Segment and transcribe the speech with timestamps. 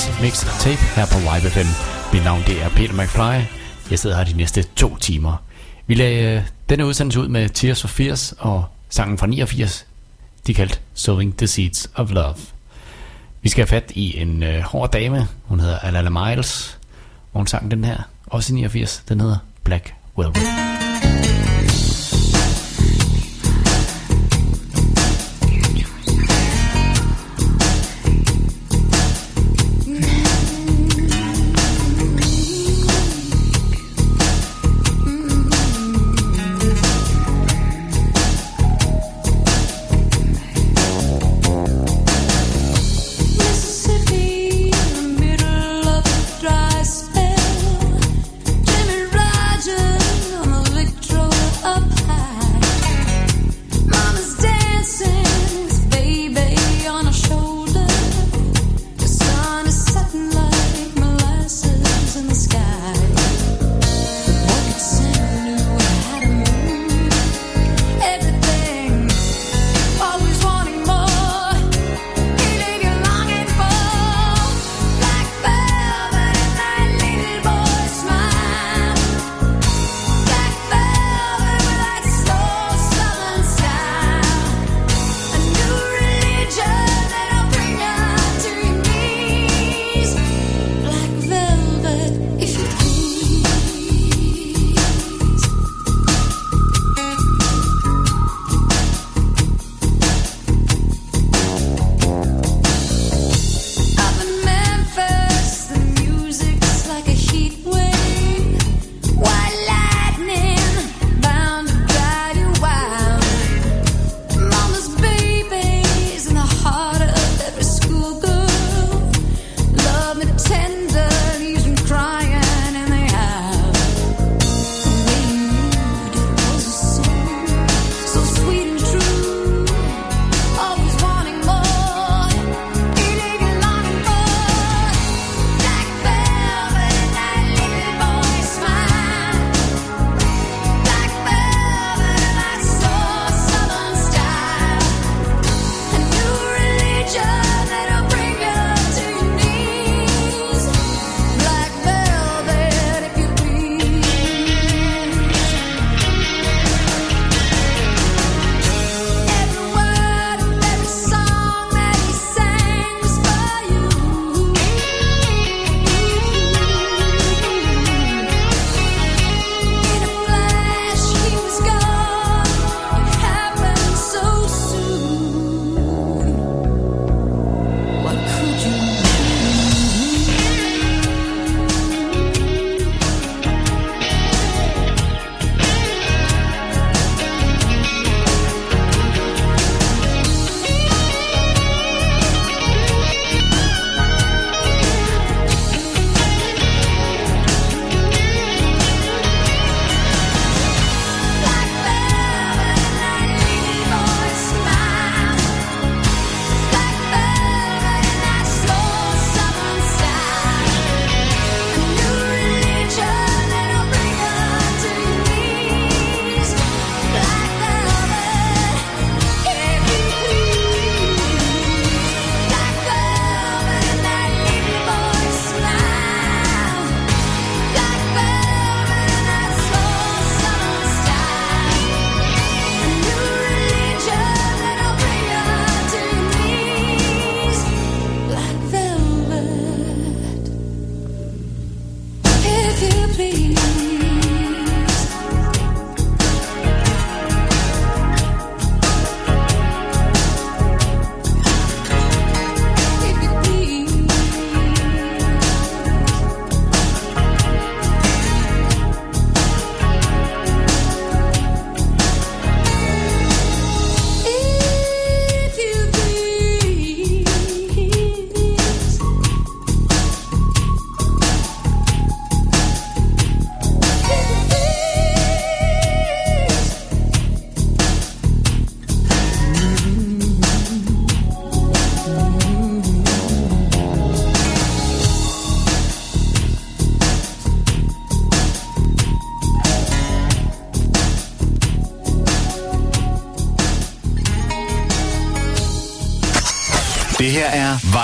[0.00, 1.68] sætte Mix Tape her på Live FM.
[2.12, 3.56] Mit navn det er Peter McFly.
[3.90, 5.36] Jeg sidder her de næste to timer.
[5.86, 9.86] Vi lagde øh, denne udsendelse ud med Tears for Fears og sangen fra 89.
[10.46, 12.34] De kaldt Sowing the Seeds of Love.
[13.42, 15.28] Vi skal have fat i en øh, hård dame.
[15.44, 16.78] Hun hedder Alala Miles.
[17.32, 19.04] Og hun sang den her, også i 89.
[19.08, 20.69] Den hedder Black Velvet.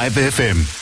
[0.06, 0.75] Vibe FM.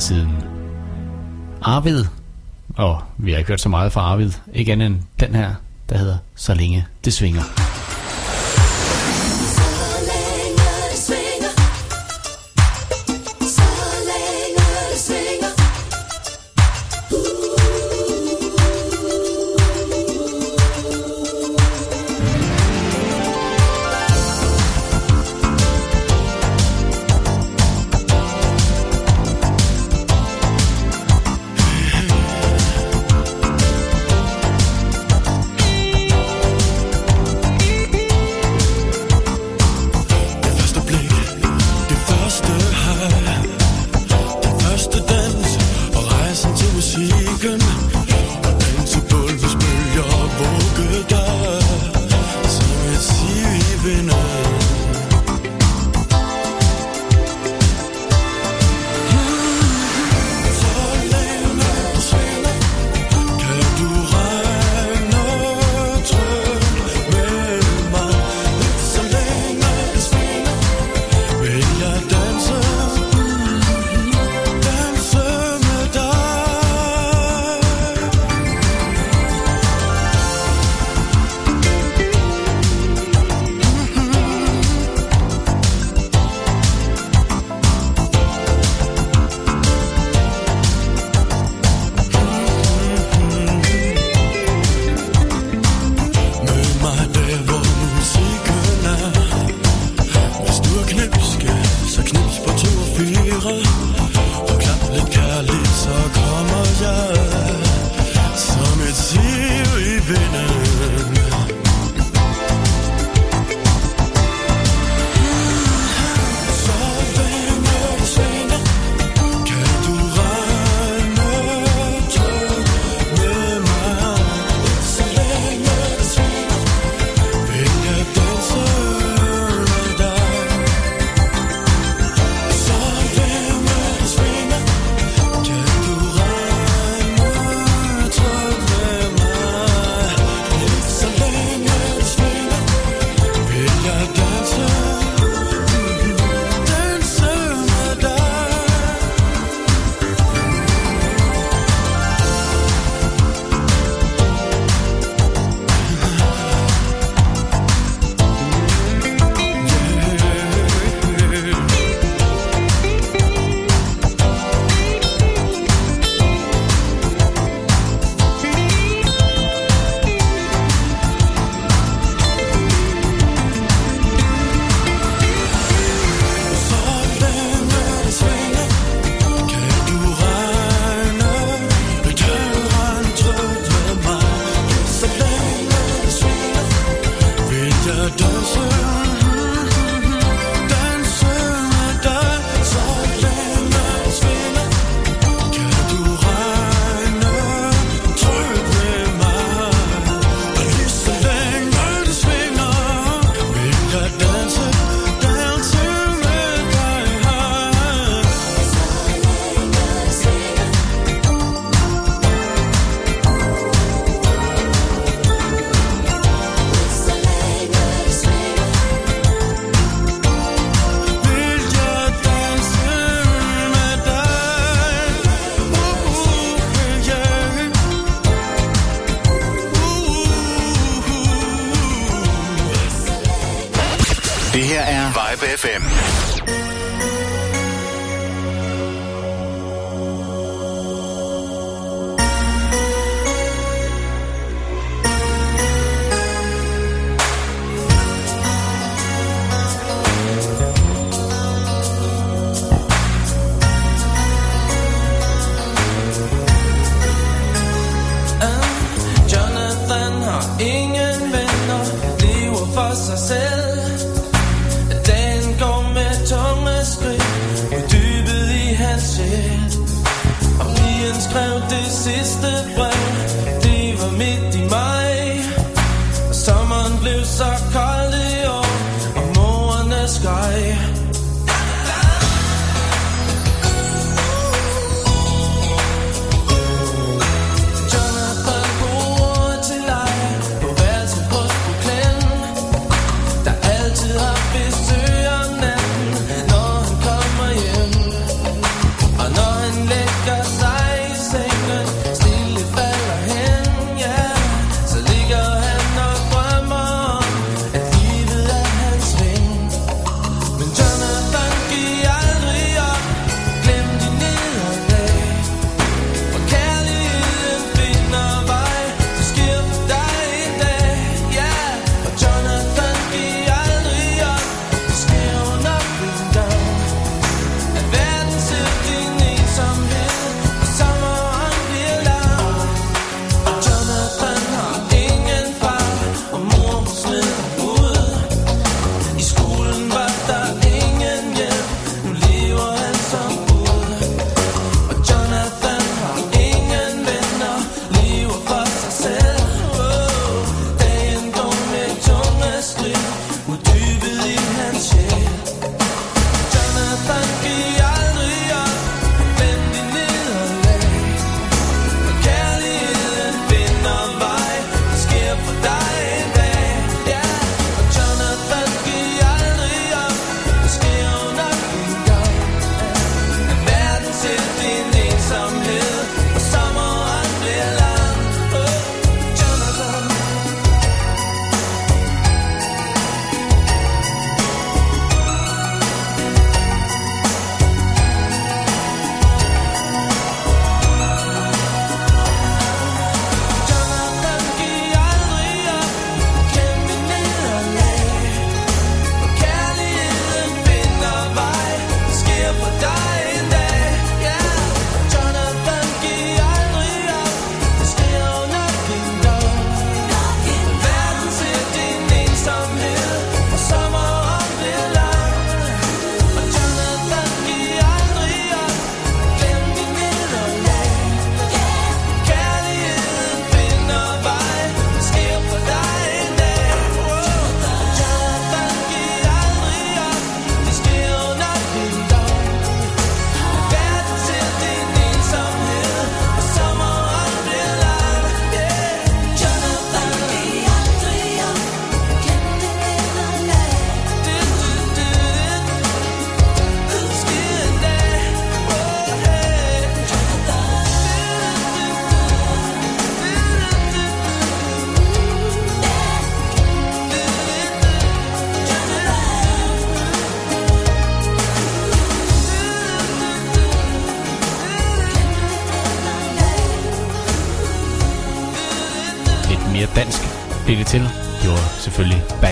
[0.00, 0.36] Siden.
[1.62, 2.04] Arvid,
[2.76, 5.54] og vi har ikke hørt så meget fra Arvid, ikke andet end den her,
[5.88, 7.42] der hedder Så længe det svinger.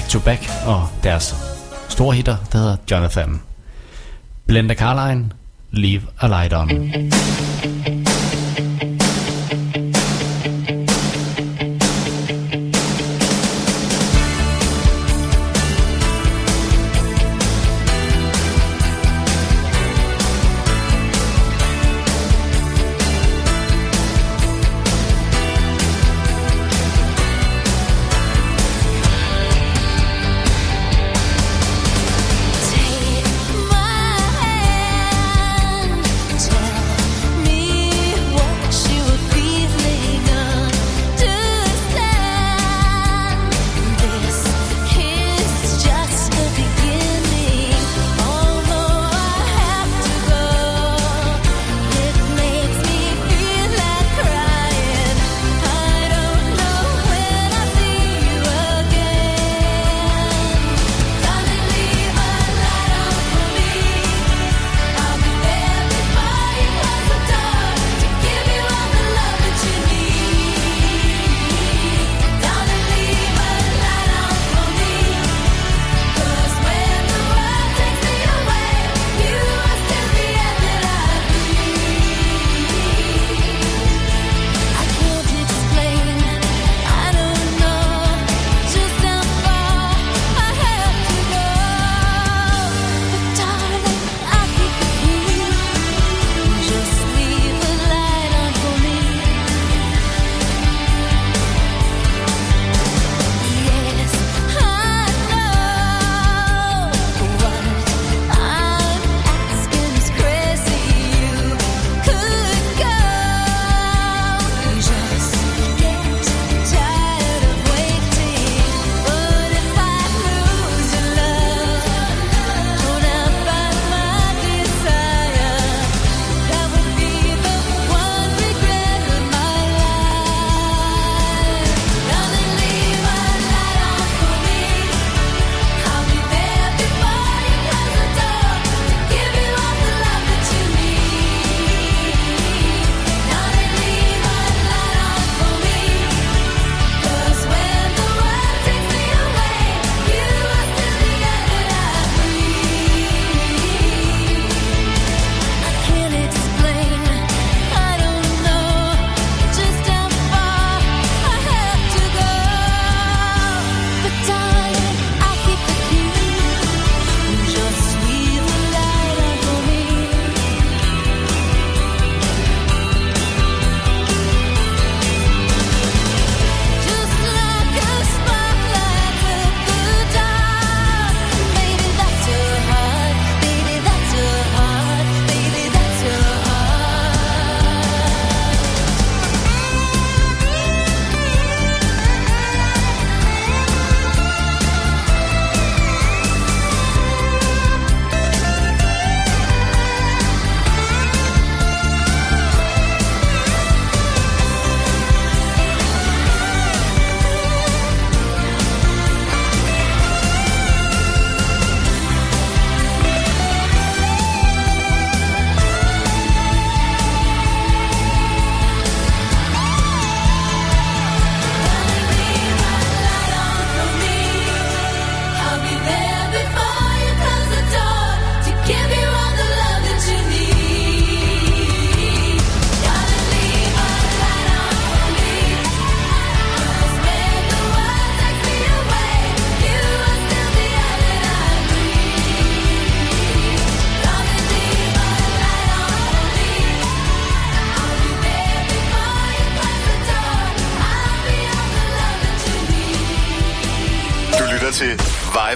[0.08, 1.34] Back to Back og deres
[1.88, 3.40] store hitter, der hedder Jonathan.
[4.46, 5.30] Blender Carline,
[5.70, 6.68] Leave a Light On.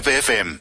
[0.05, 0.59] FM.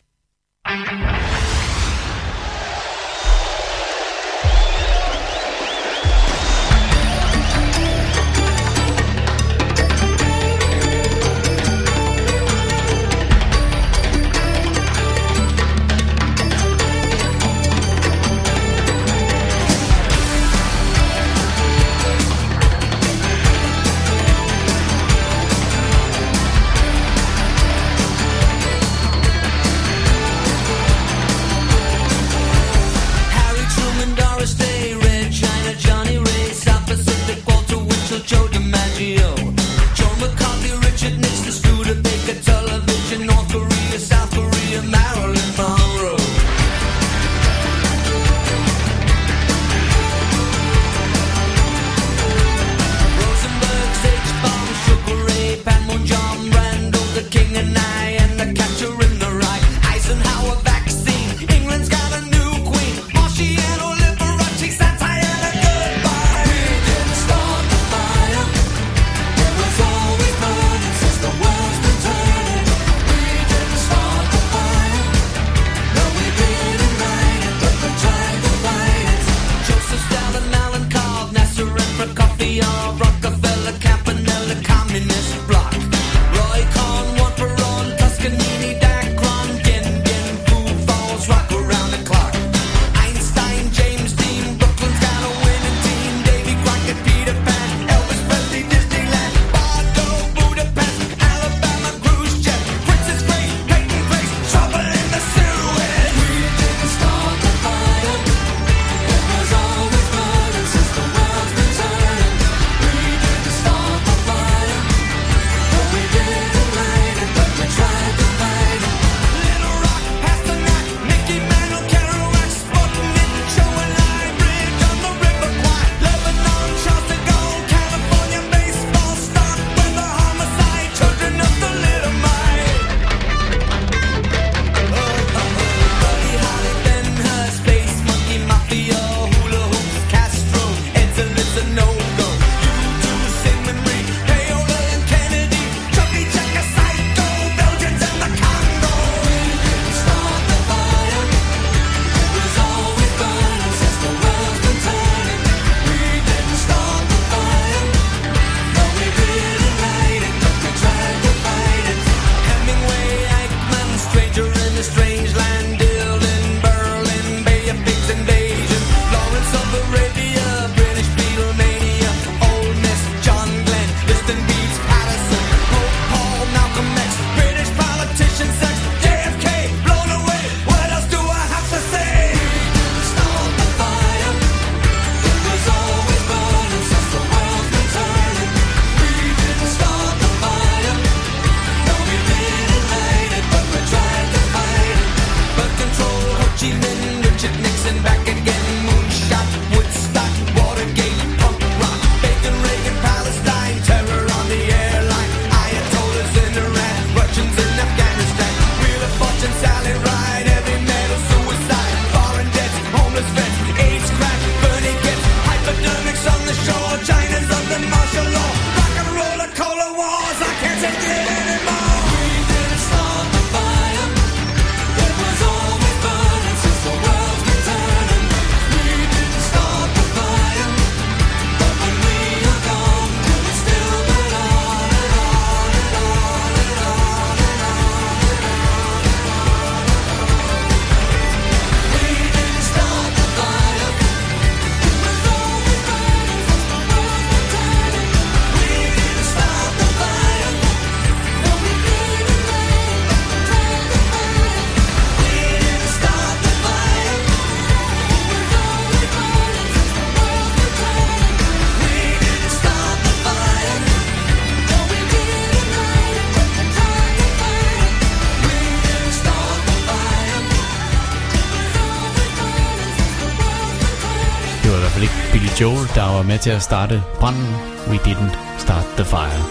[276.43, 277.55] Til at starte branden
[277.89, 279.43] We Didn't Start the Fire.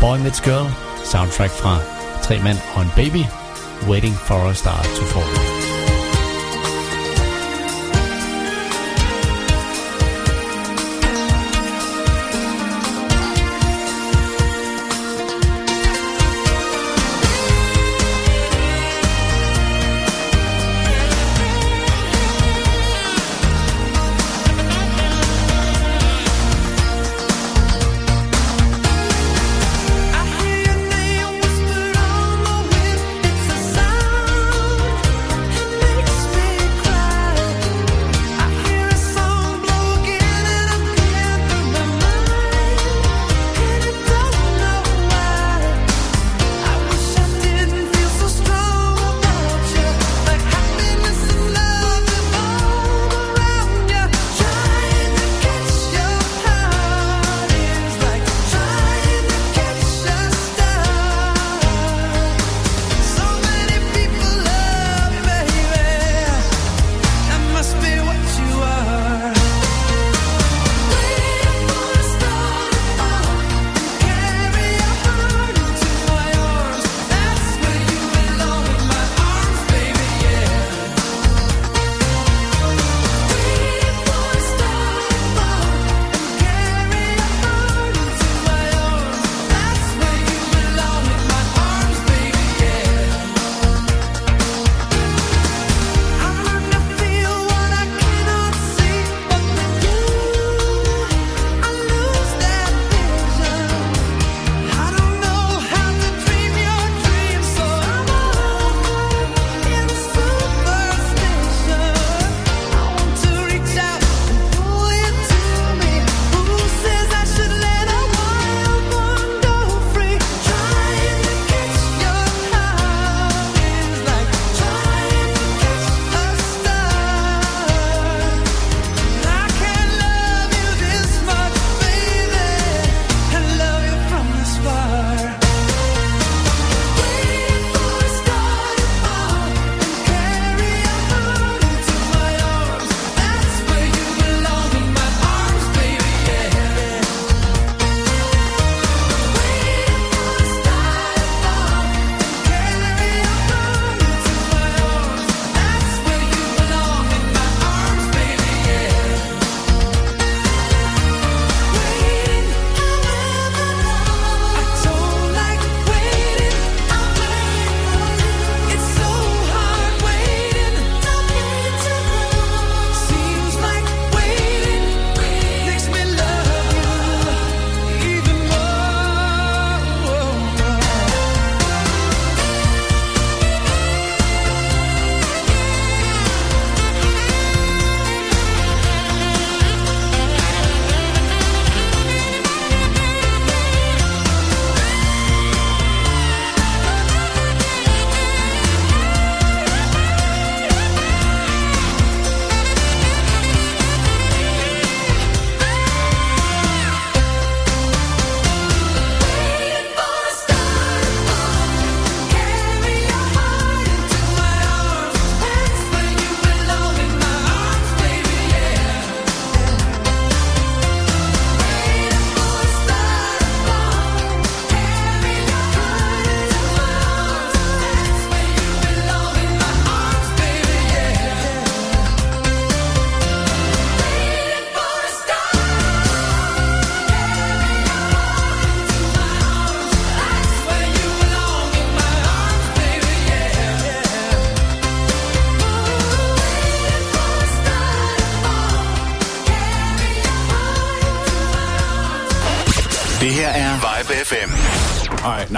[0.00, 0.66] Boy Meets Girl,
[1.04, 1.78] soundtrack fra
[2.22, 3.24] Tre Mænd og en Baby,
[3.88, 5.59] Waiting for a Star to Fall.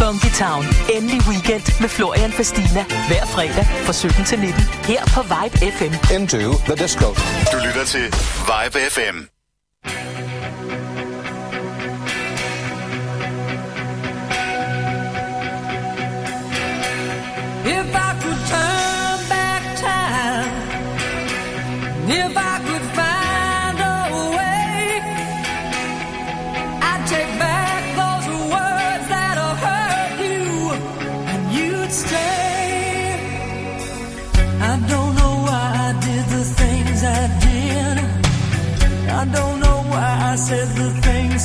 [0.00, 0.64] Funky Town.
[0.96, 2.82] Endelig weekend med Florian Fastina.
[3.08, 4.62] Hver fredag fra 17 til 19.
[4.90, 5.92] Her på Vibe FM.
[6.16, 7.08] Into the disco.
[7.52, 8.04] Du lytter til
[8.50, 9.35] Vibe FM.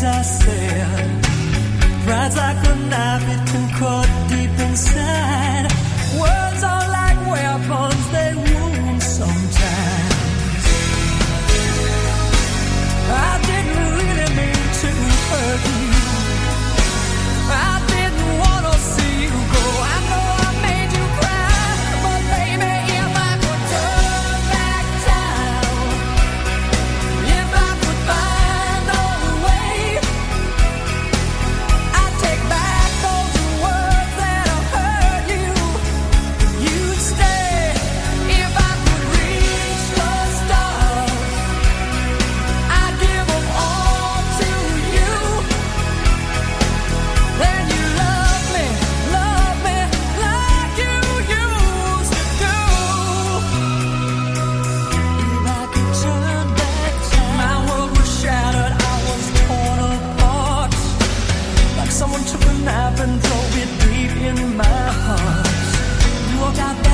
[0.03, 0.97] I sail,
[2.07, 5.40] rides like a knife into caught deep inside.
[63.01, 65.47] And control it deep in my heart.
[66.29, 66.90] You walk out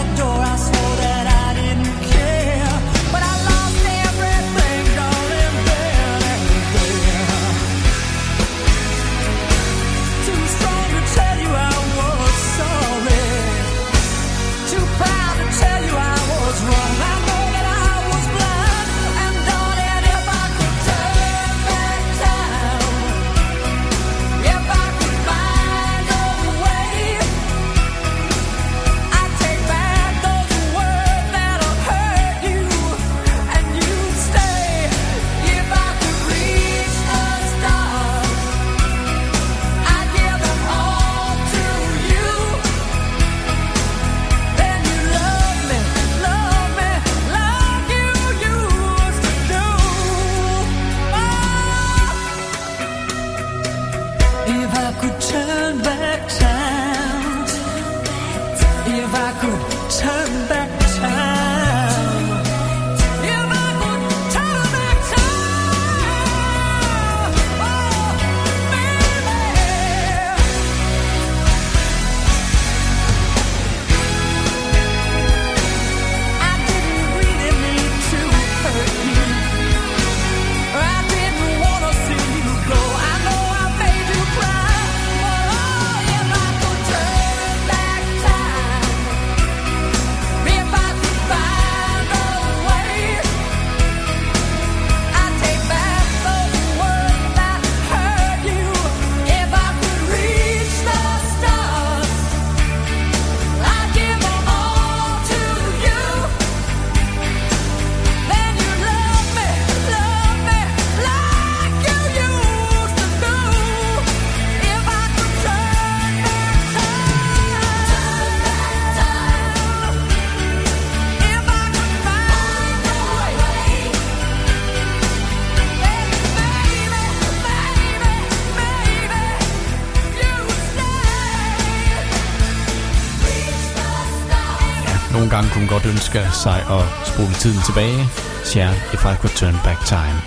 [135.77, 138.05] godt ønsker sig at spole tiden tilbage.
[138.45, 140.17] Share If I Could Turn Back Time.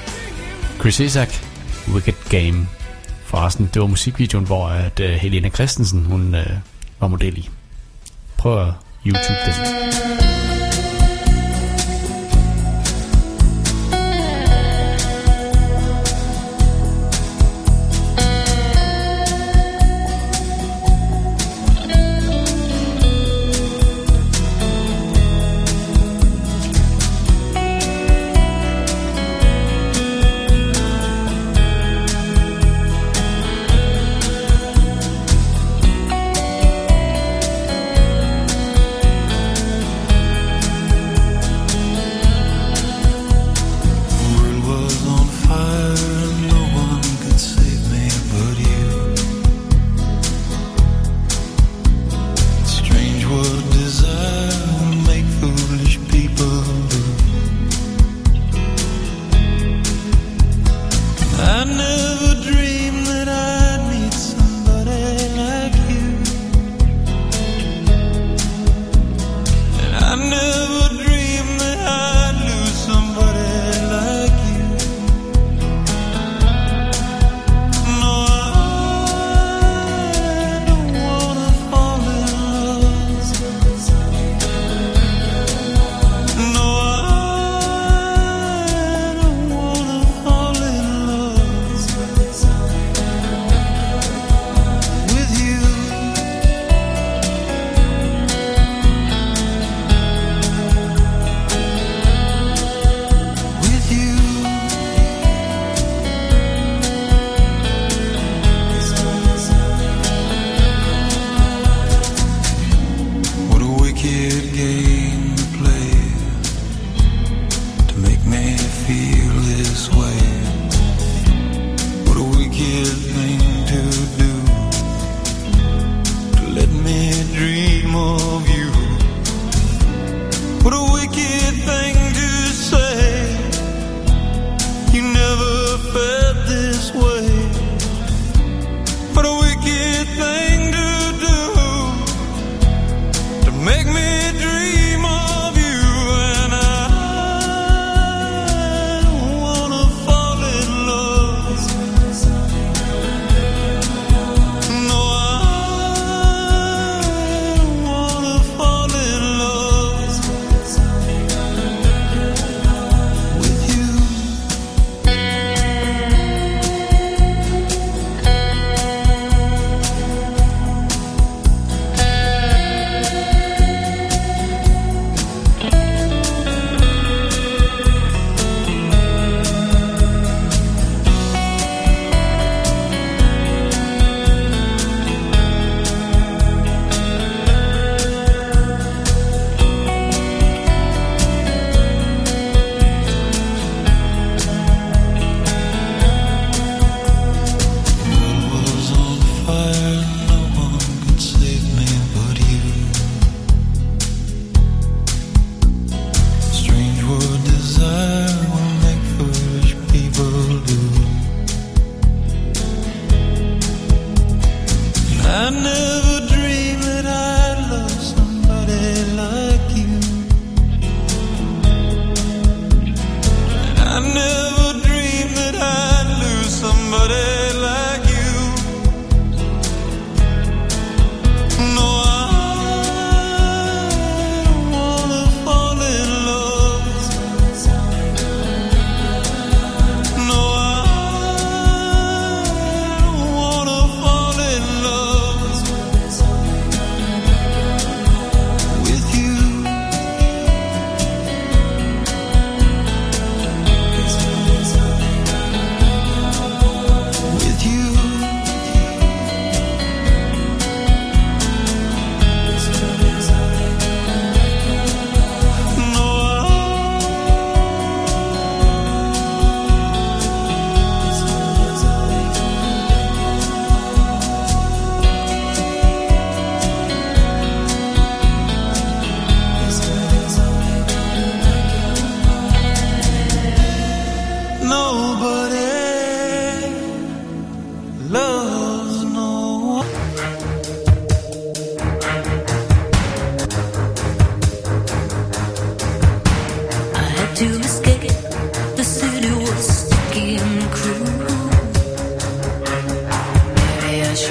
[0.81, 1.29] Chris Isaac,
[1.95, 2.69] Wicked Game.
[3.25, 6.47] Forresten, det var musikvideoen, hvor at, uh, Helena Christensen hun, øh,
[7.01, 7.49] var model i.
[8.39, 8.73] Prøv at
[9.07, 10.30] YouTube den.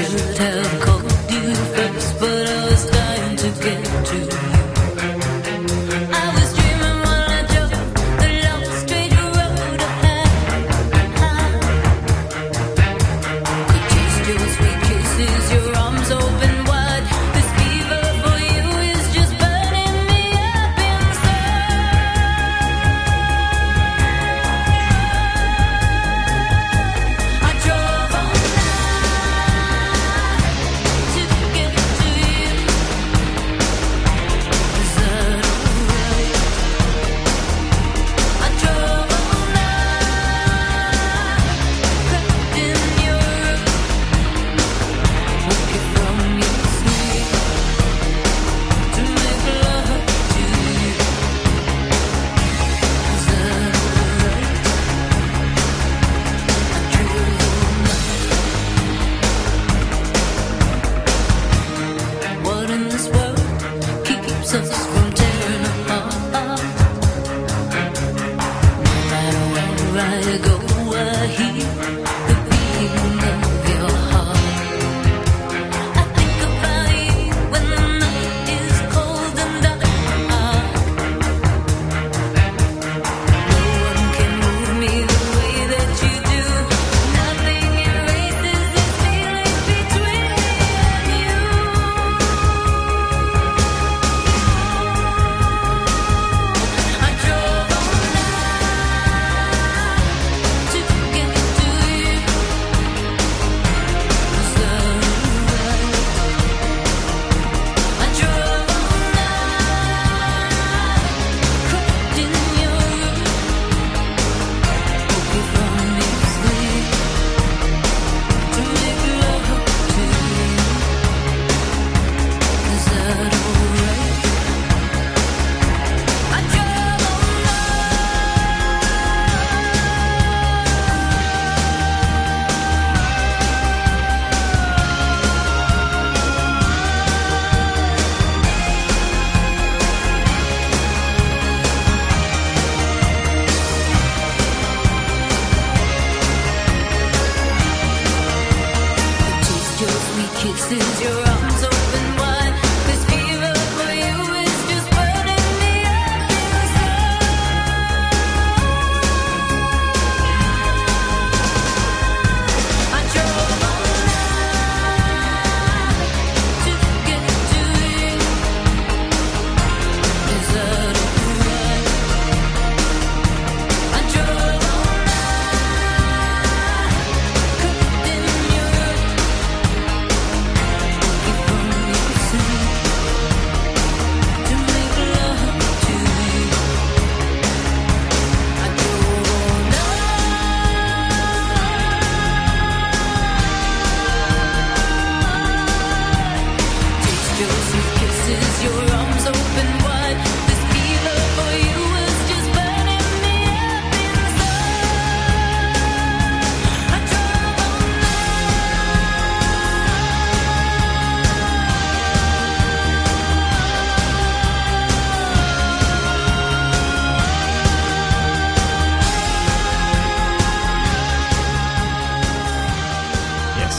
[0.05, 0.88] Should have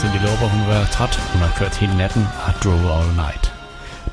[0.01, 1.15] Cindy Lauper, hun var træt.
[1.33, 3.53] Hun har kørt hele natten og drove all night.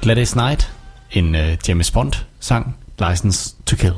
[0.02, 0.72] Gladys Night,
[1.10, 3.94] en uh, James Bond-sang, License to Kill.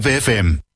[0.00, 0.69] Live FM.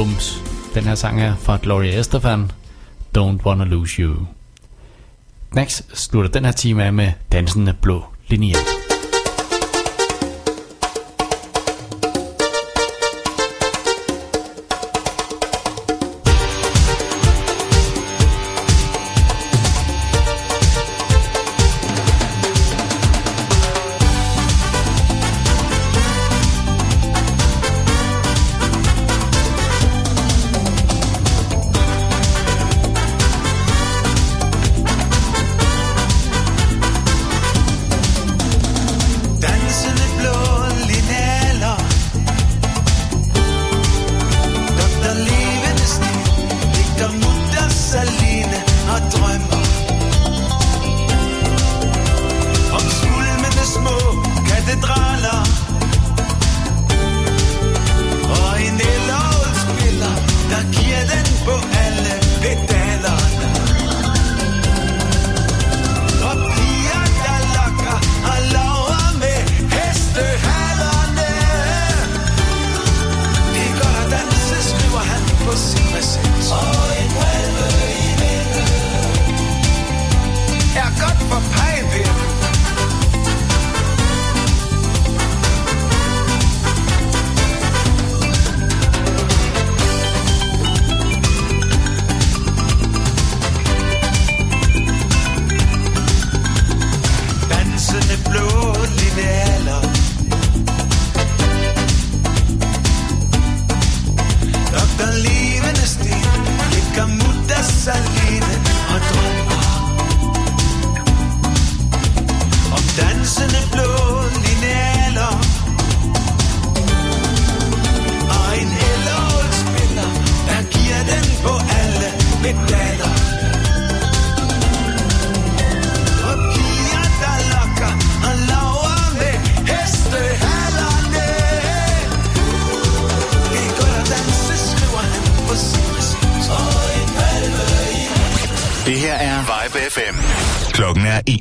[0.00, 0.42] bums.
[0.74, 2.52] Den her sang her fra Gloria Estefan,
[3.18, 4.26] Don't Wanna Lose You.
[5.54, 8.79] Next slutter den her time af med dansende blå linjer.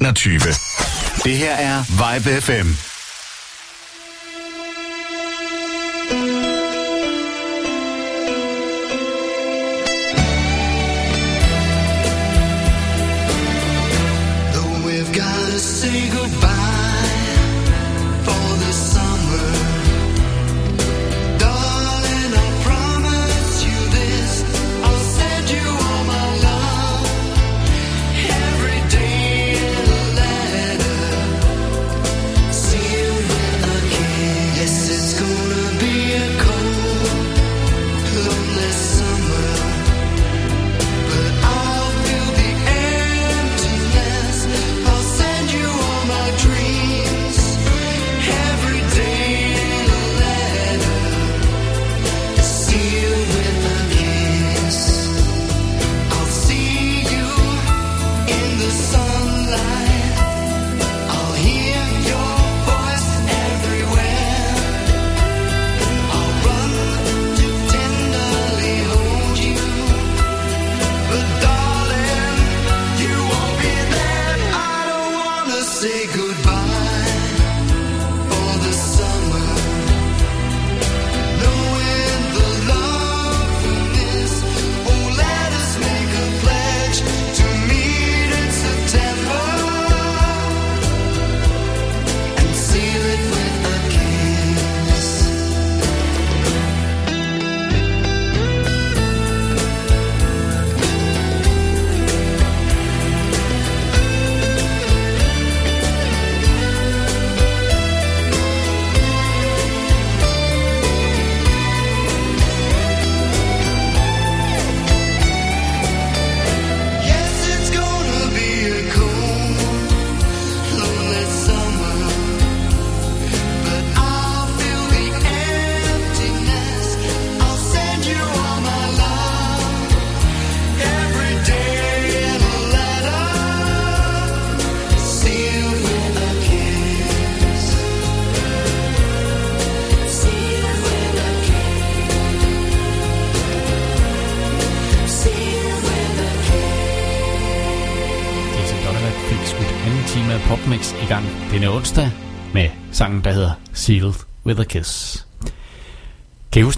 [0.01, 0.39] 21.
[1.23, 2.88] Det her er Vibe FM.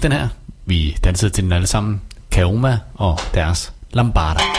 [0.02, 0.28] den her.
[0.66, 2.00] Vi dansede til den alle sammen.
[2.30, 4.51] Kaoma og deres Lambada.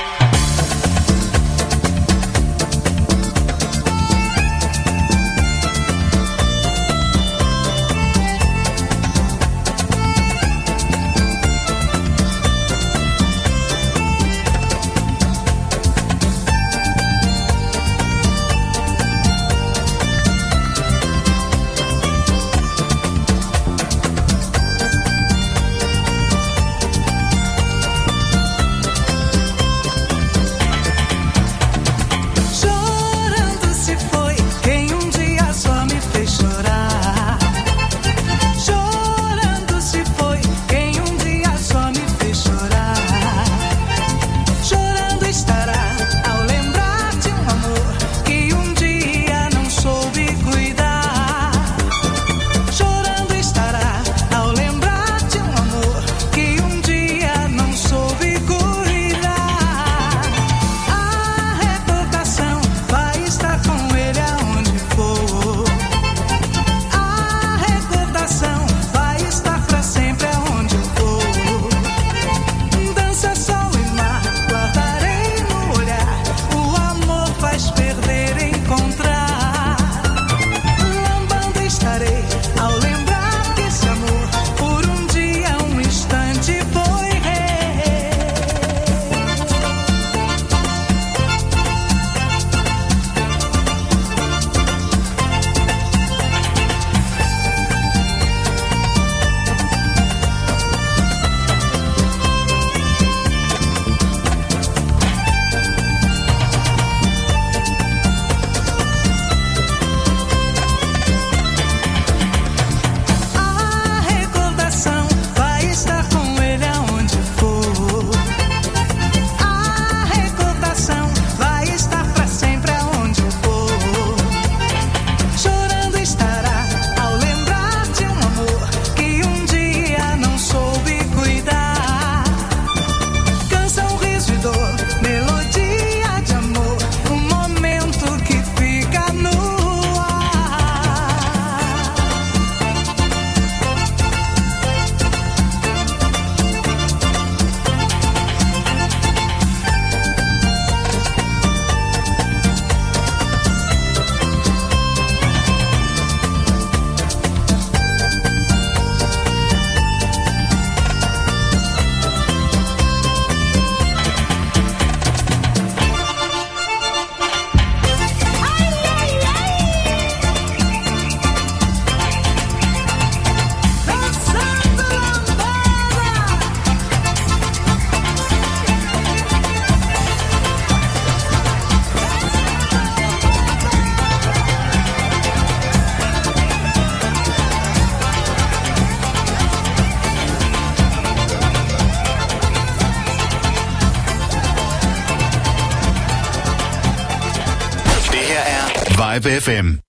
[199.24, 199.83] Vibe FM.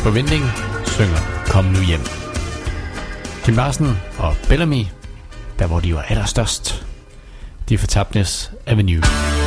[0.00, 0.44] Kasper Vinding
[0.86, 2.00] synger Kom nu hjem.
[3.44, 4.84] Kim Larsen og Bellamy,
[5.58, 6.86] der hvor de var allerstørst,
[7.68, 9.39] de fortabtes Avenue.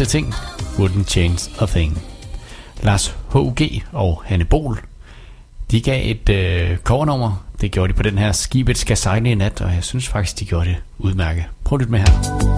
[0.00, 0.34] næste ting,
[0.78, 2.02] Wouldn't Change a Thing.
[2.82, 3.82] Lars H.G.
[3.92, 4.78] og Hanne Bol,
[5.70, 7.46] de gav et øh, covernummer.
[7.60, 10.38] Det gjorde de på den her Skibet skal sejle i nat, og jeg synes faktisk,
[10.38, 11.44] de gjorde det udmærket.
[11.64, 12.55] Prøv at med her.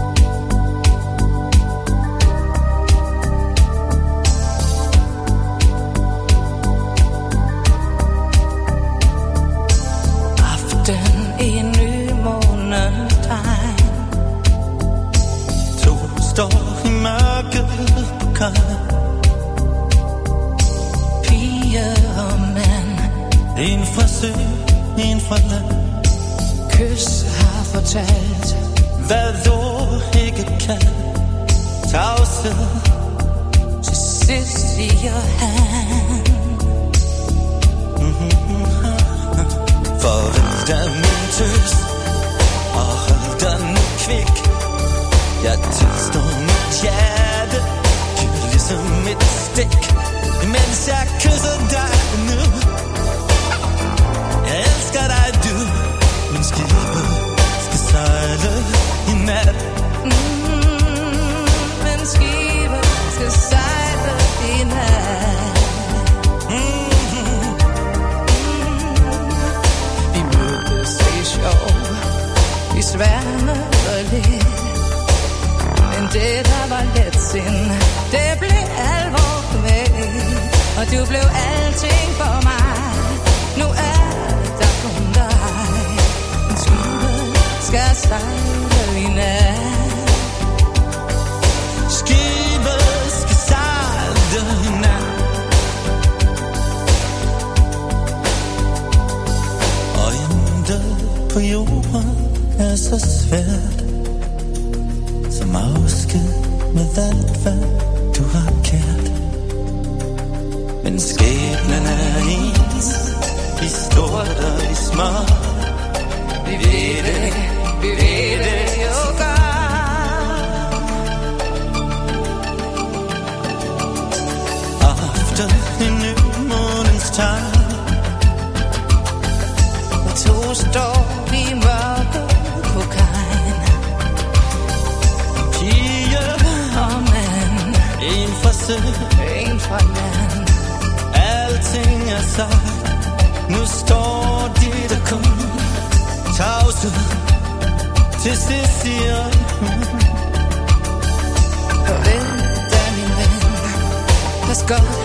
[154.59, 154.99] Pas godt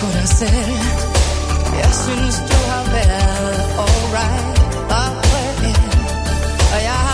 [0.00, 0.82] på dig selv.
[1.82, 4.58] Jeg synes, du har været alright
[4.98, 5.76] og reel.
[6.74, 7.11] Og jeg har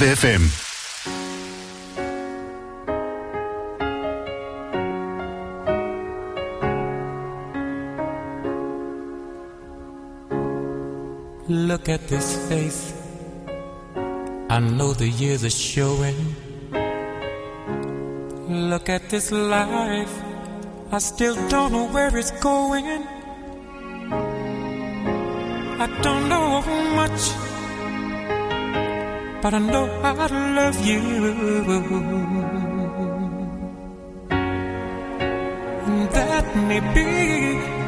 [0.00, 0.42] FM.
[11.48, 12.94] Look at this face.
[14.48, 16.16] I know the years are showing.
[18.48, 20.12] Look at this life.
[20.92, 22.86] I still don't know where it's going.
[25.82, 27.49] I don't know how much,
[29.42, 30.12] but I know I
[30.54, 31.00] love you.
[35.88, 37.08] And that may be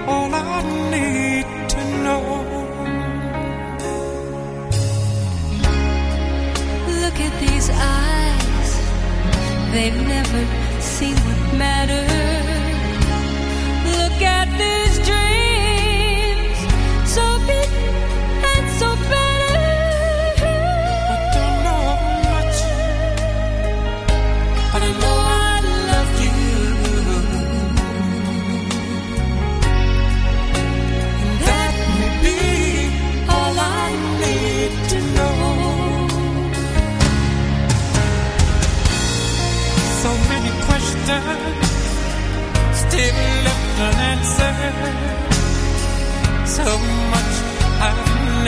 [0.06, 0.62] all I
[0.94, 2.22] need to know.
[7.02, 8.70] Look at these eyes.
[9.72, 10.42] They've never
[10.80, 12.41] seen what matters.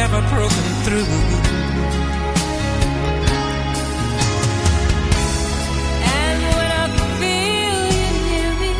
[0.05, 1.12] Never broken through.
[6.20, 6.86] And when I
[7.20, 8.72] feel you near me,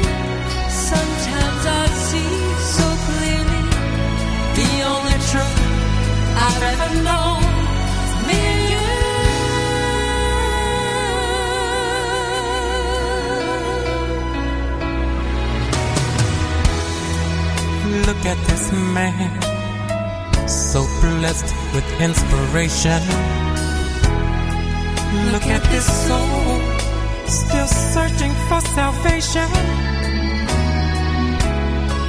[0.91, 2.35] sometimes I see
[2.77, 3.63] so clearly
[4.59, 5.63] the only truth
[6.47, 7.43] I've ever known.
[8.29, 8.85] Me and you.
[18.09, 18.65] Look at this
[18.97, 19.31] man,
[20.47, 23.01] so blessed with inspiration.
[25.33, 26.61] Look at this soul,
[27.27, 29.49] still searching for salvation.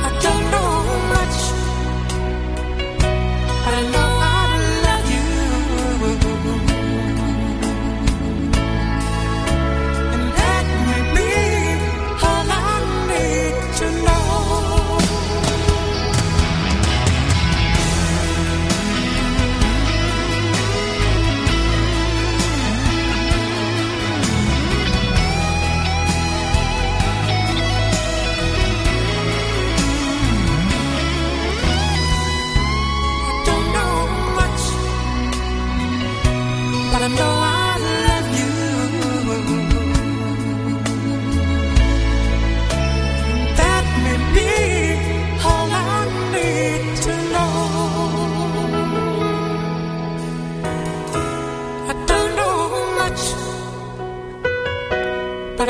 [0.07, 0.64] I don't know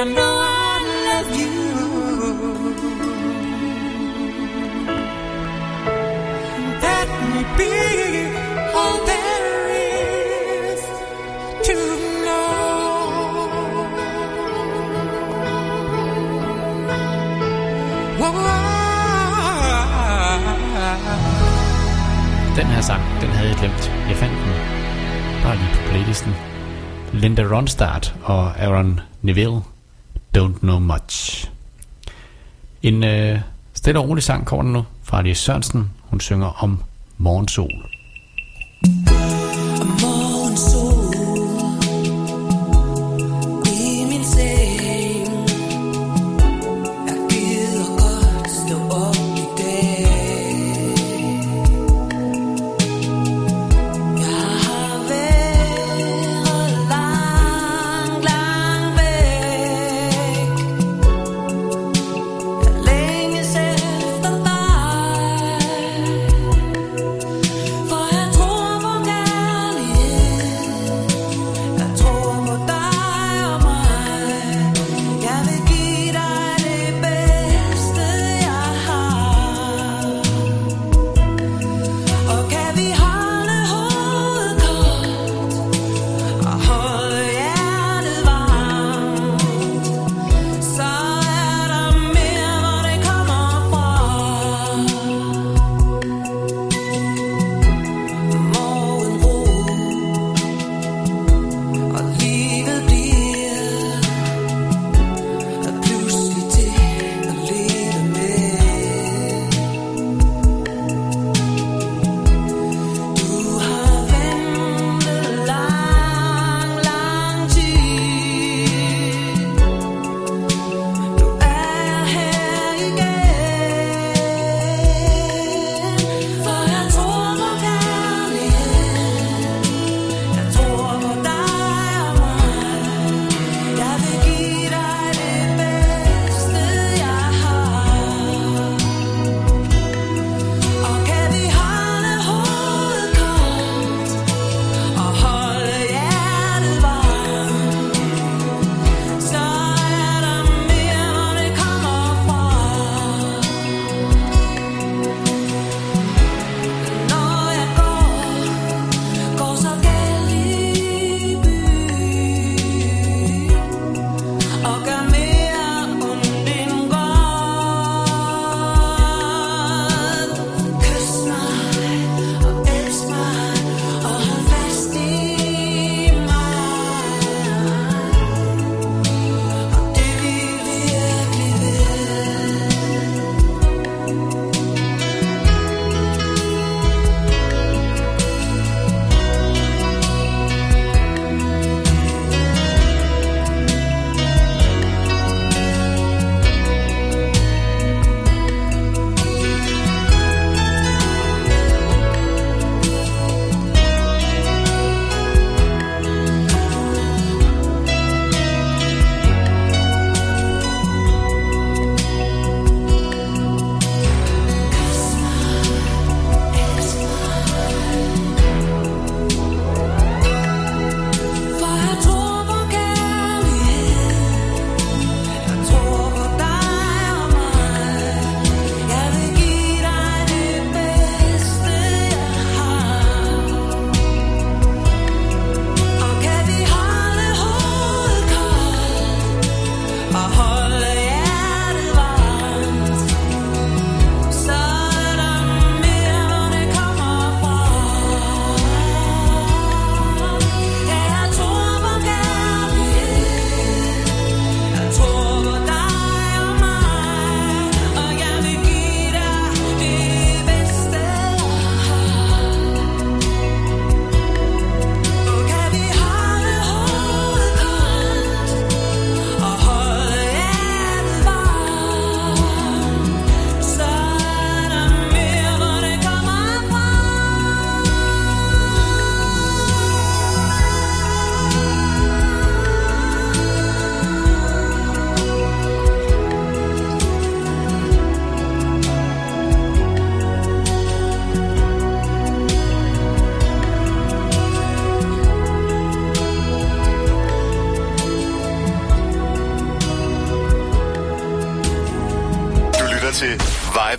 [0.08, 1.56] I love you.
[6.84, 7.74] That may be
[8.80, 10.78] all there
[11.68, 11.76] to
[12.24, 12.48] know.
[18.20, 18.76] Whoa.
[22.56, 23.92] Den her sang, den havde jeg glemt.
[24.10, 24.54] Jeg fandt den
[25.44, 25.58] bare.
[27.14, 29.75] Linda Ronstadt og Aaron Neville
[30.36, 31.48] Don't Know Much.
[32.84, 33.40] En øh,
[33.74, 35.92] stille og rolig sang kommer nu fra Alice Sørensen.
[36.02, 36.84] Hun synger om
[37.18, 37.95] morgensol.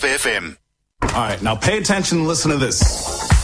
[0.07, 0.57] FM.
[1.03, 2.79] All right, now pay attention and listen to this.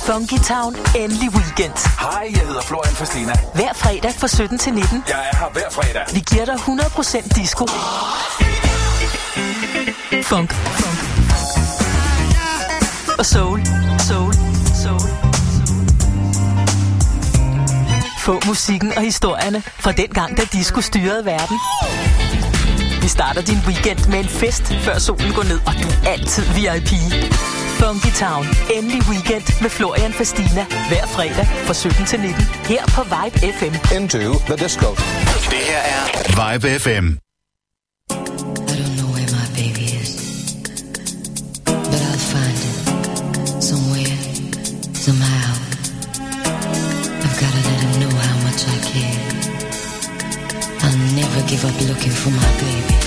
[0.06, 1.76] Funky Town, endelig weekend.
[2.00, 3.32] Hej, jeg hedder Florian Fastina.
[3.54, 5.04] Hver fredag fra 17 til 19.
[5.08, 6.02] Jeg er her hver fredag.
[6.14, 7.66] Vi giver dig 100% disco.
[10.22, 10.52] Funk.
[10.52, 10.98] Funk.
[13.18, 13.60] Og soul.
[14.08, 14.34] Soul.
[14.82, 15.00] Soul.
[18.18, 21.58] Få musikken og historierne fra den gang, da disco styrede verden.
[23.22, 26.90] Starter din weekend med en fest, før solen går ned, og du er altid VIP.
[27.80, 28.44] Funky Town.
[28.76, 30.64] Endelig weekend med Florian Fastina.
[30.90, 32.44] Hver fredag fra 17 til 19.
[32.70, 33.74] Her på Vibe FM.
[33.96, 34.18] Into
[34.48, 34.88] the disco.
[35.52, 36.02] Det her er
[36.40, 37.06] Vibe FM.
[38.70, 40.10] I don't know where my baby is,
[41.90, 42.76] but I'll find him
[43.70, 44.16] somewhere,
[45.06, 45.52] somehow.
[47.24, 49.20] I've gotta let him know how much I care.
[50.84, 53.01] I'll never give up looking for my baby.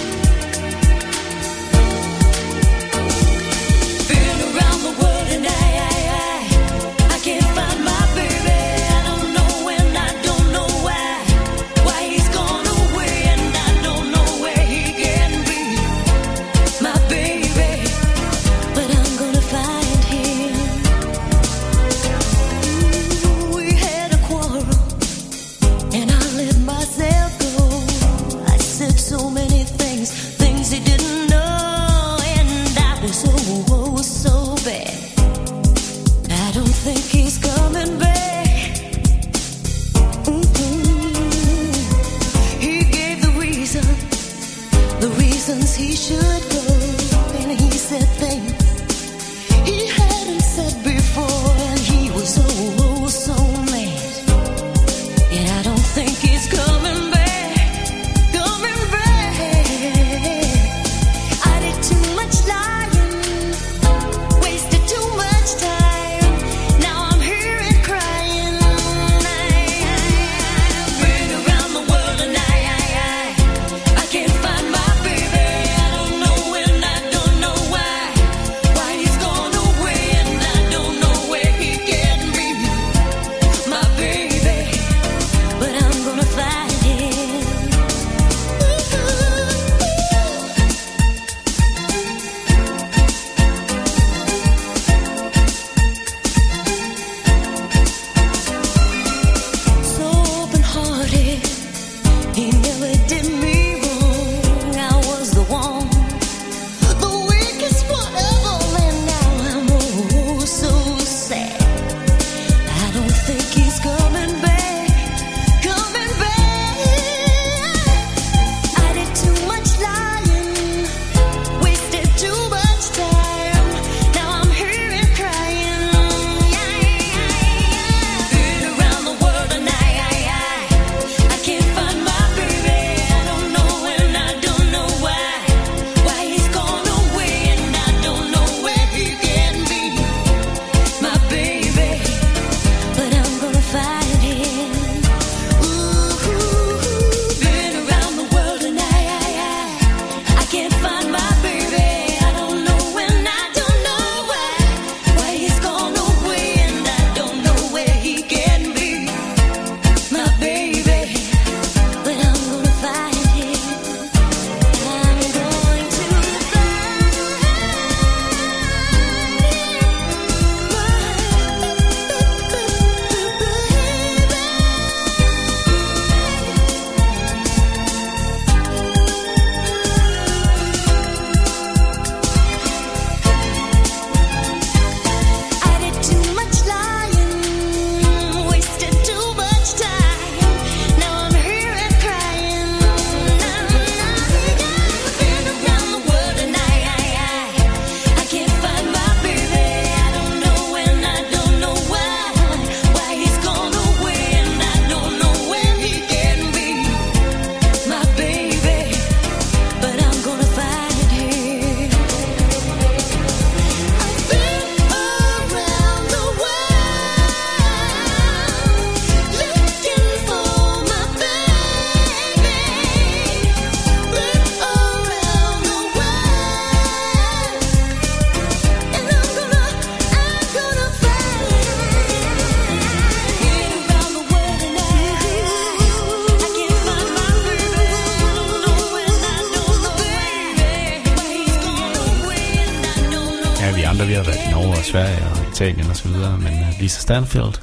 [244.96, 247.54] Sverige og Italien og så videre, men øh, Lisa Stanfield,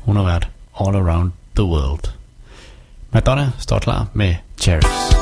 [0.00, 0.48] hun har været
[0.80, 2.12] all around the world.
[3.10, 5.21] Madonna står klar med Cherish.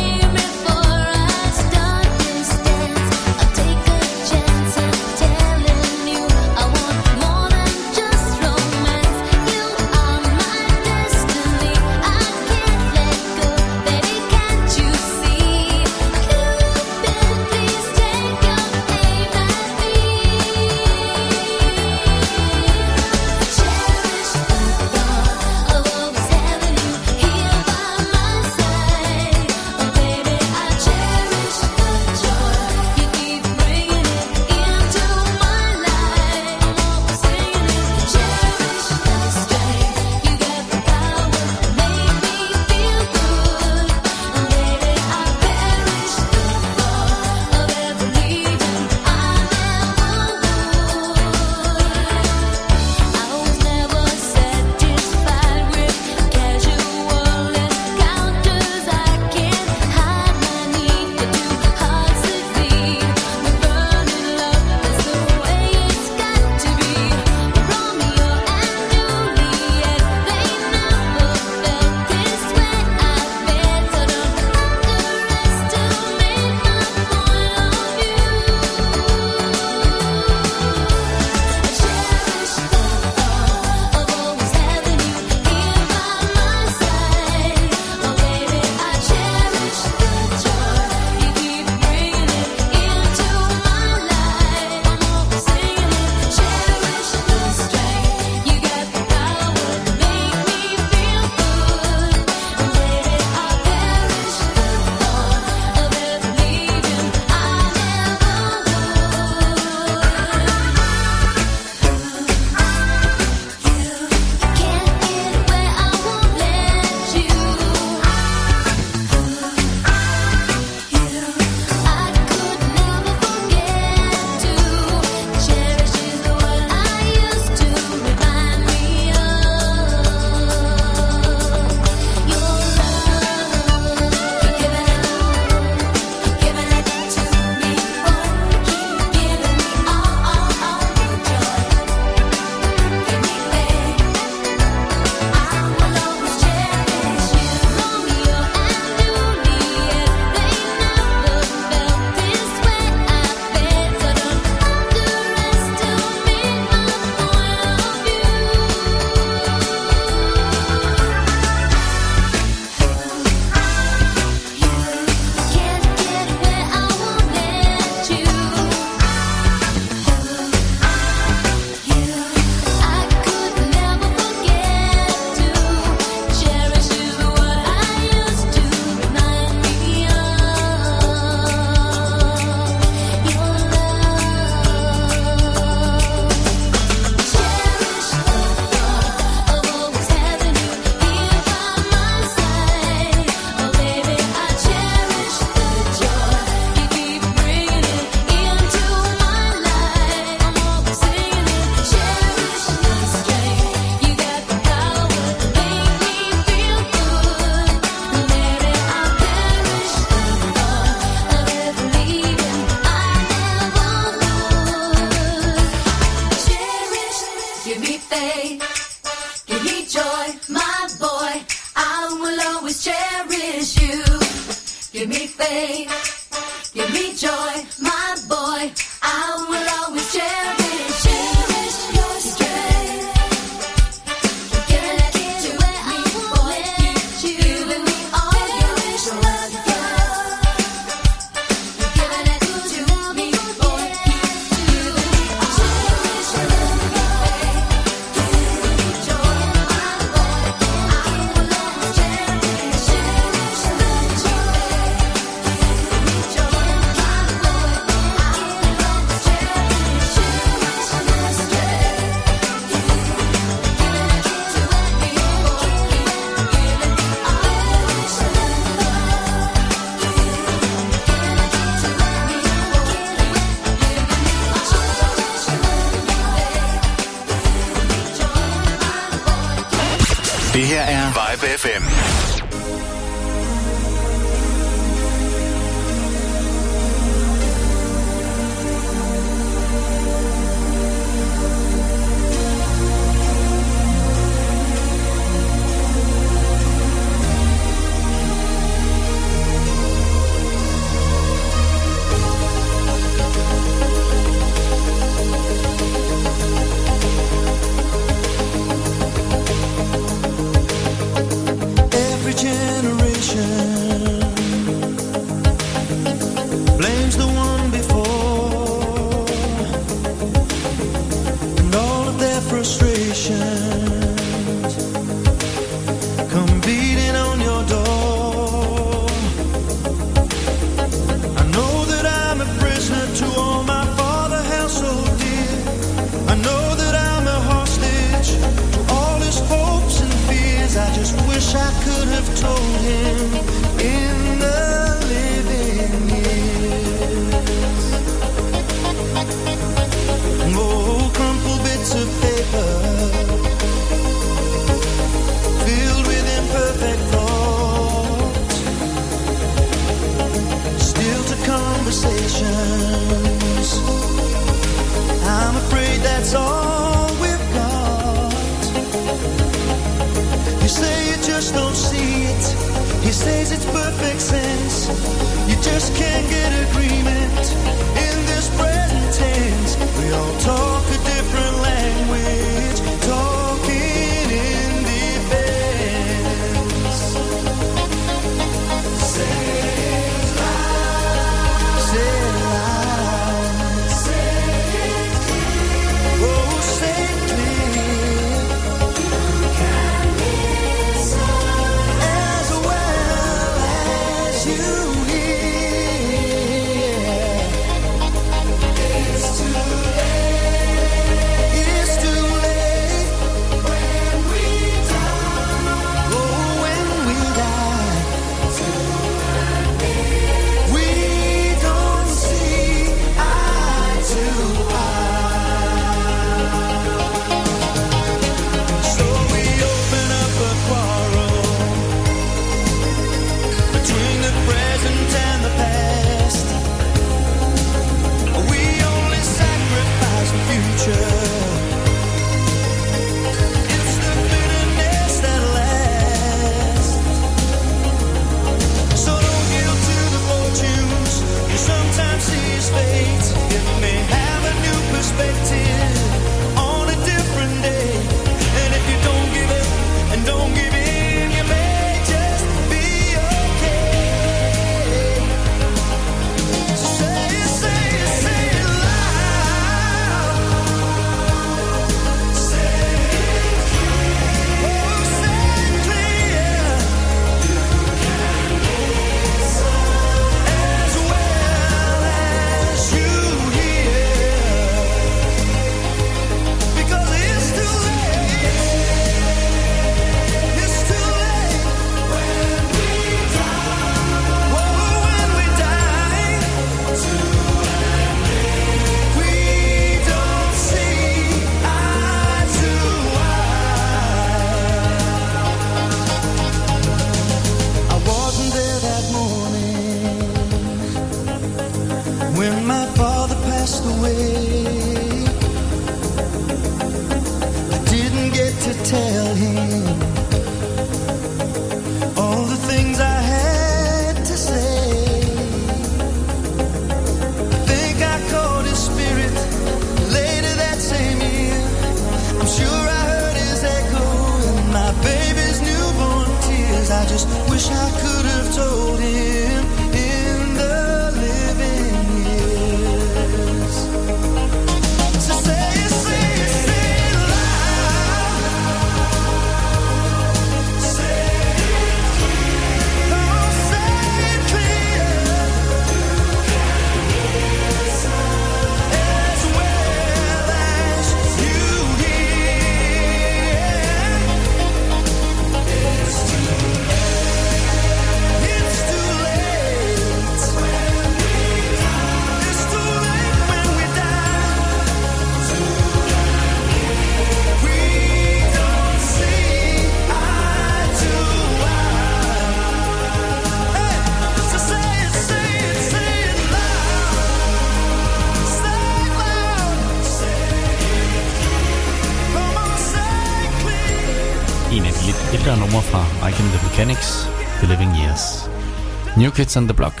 [599.38, 600.00] Kids on the Block.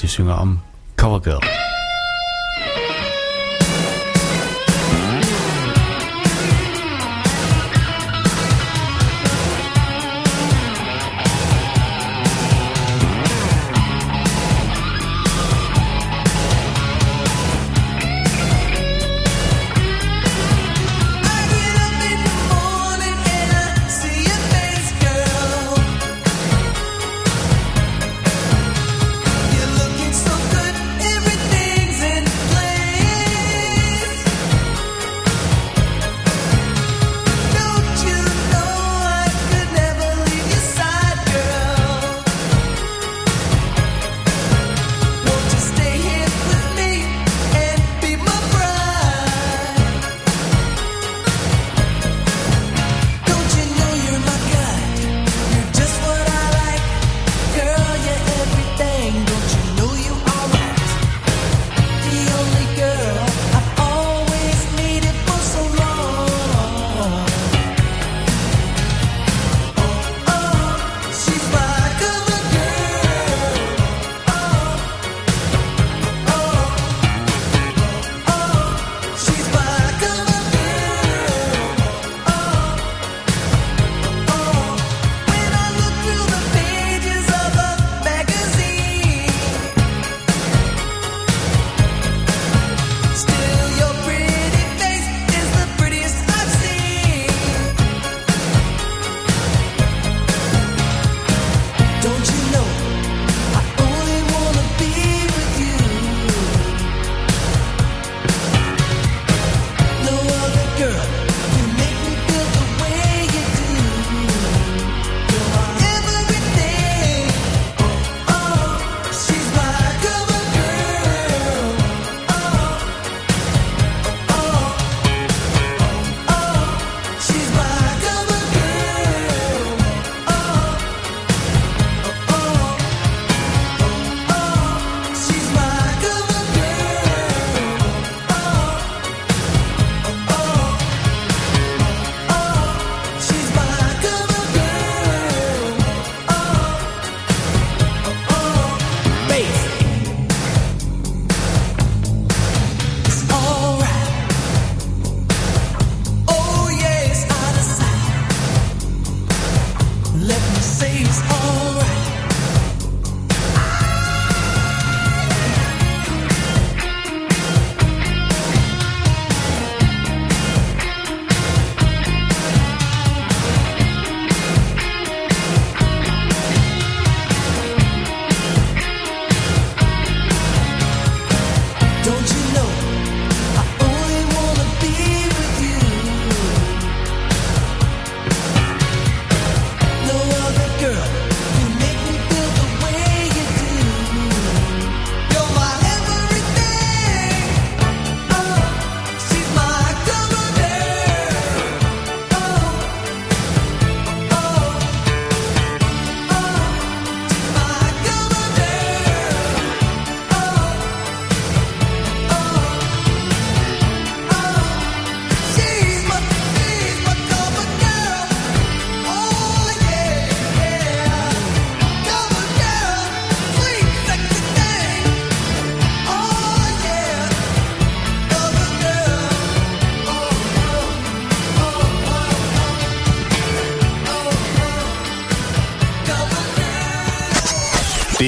[0.00, 0.60] De synger om
[0.96, 1.73] Covergirl.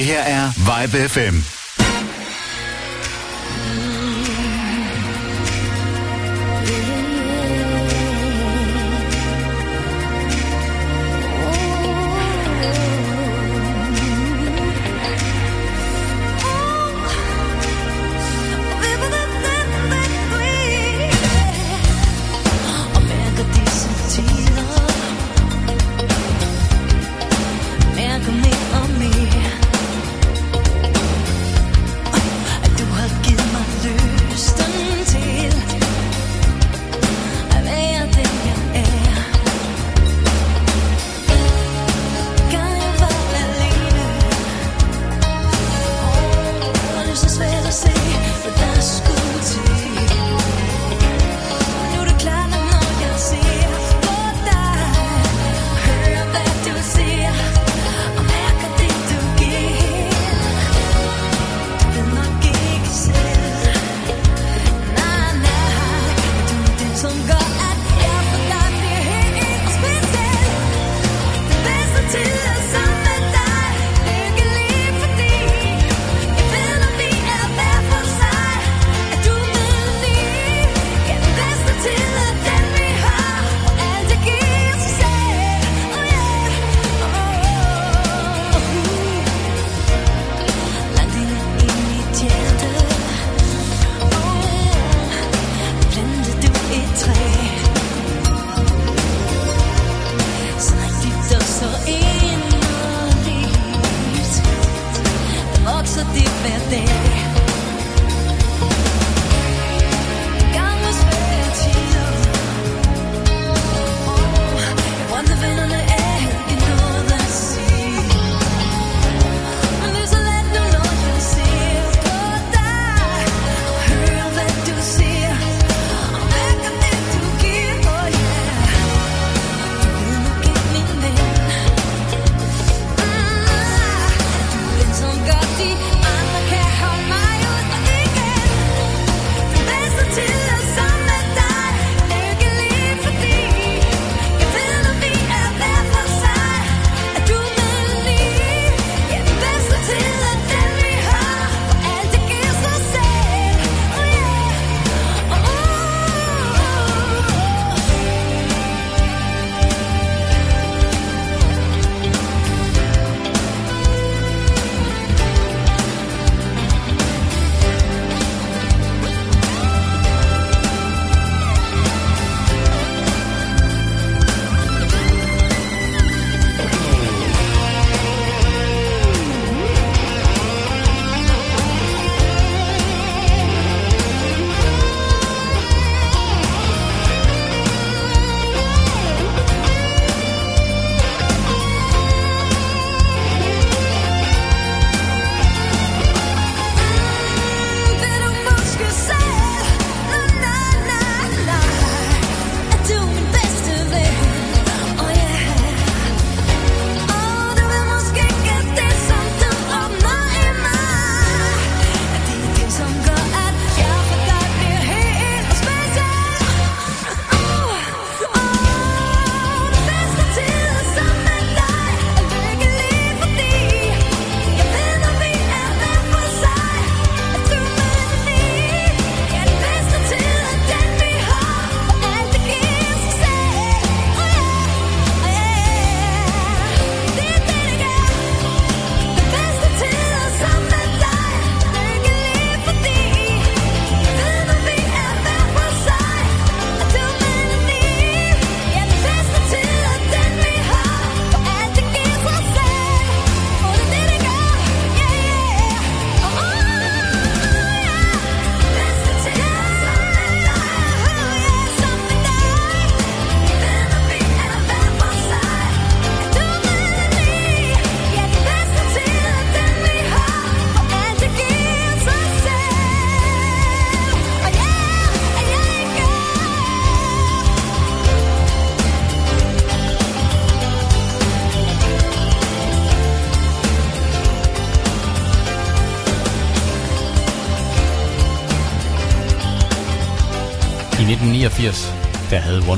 [0.07, 1.46] BRR Vibe FM.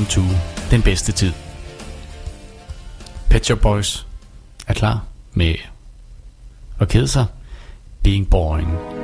[0.00, 0.20] Born to
[0.70, 1.32] den bedste tid.
[3.30, 4.06] Pet Shop Boys
[4.66, 5.54] er klar med
[6.80, 7.26] at kede sig.
[8.02, 8.99] Being Boring.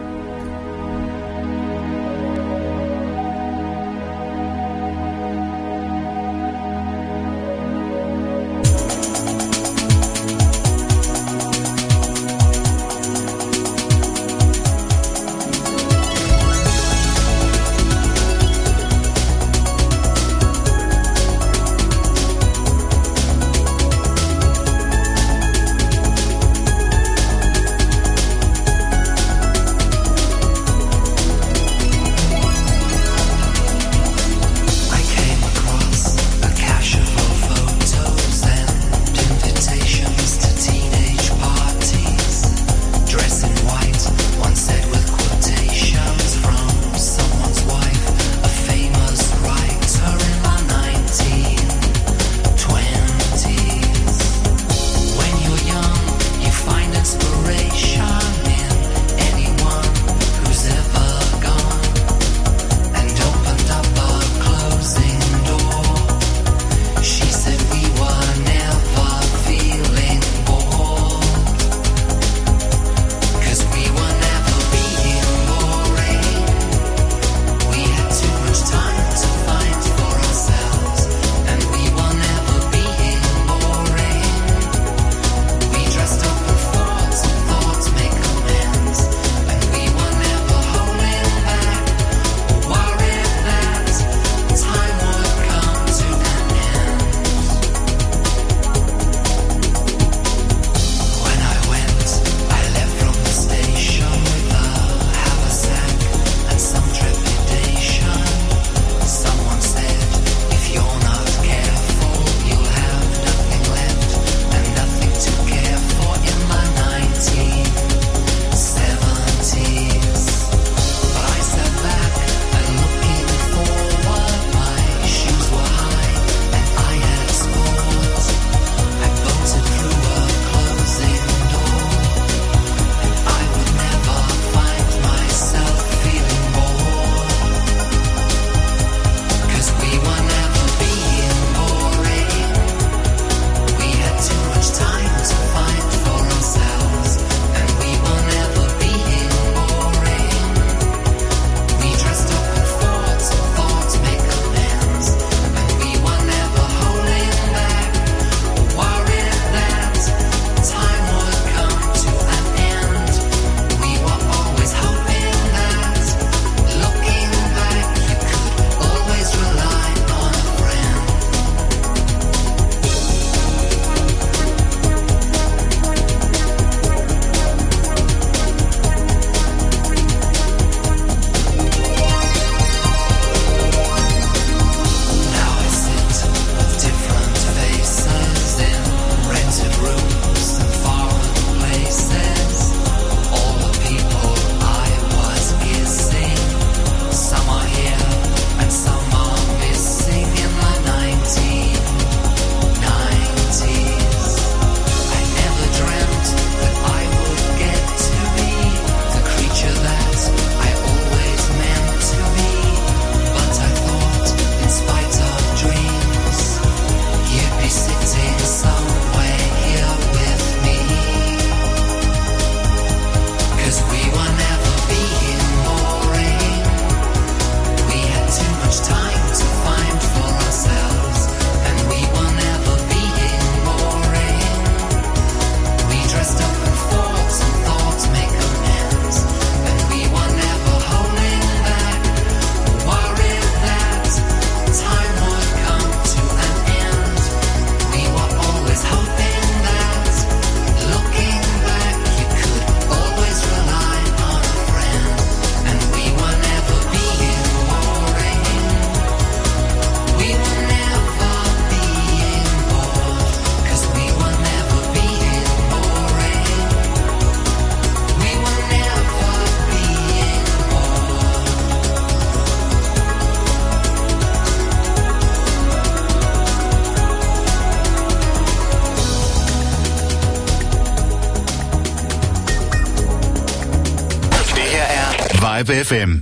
[285.70, 286.18] FM.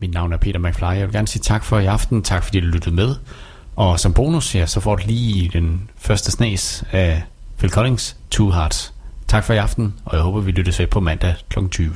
[0.00, 0.84] Mit navn er Peter McFly.
[0.84, 2.22] Jeg vil gerne sige tak for i aften.
[2.22, 3.14] Tak fordi du lyttede med.
[3.76, 7.22] Og som bonus her, ja, så får du lige den første snes af
[7.58, 8.94] Phil Collins, Two Hearts.
[9.28, 11.58] Tak for i aften, og jeg håber, vi lyttes ved på mandag kl.
[11.70, 11.92] 20.